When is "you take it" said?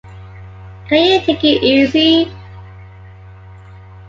1.11-1.61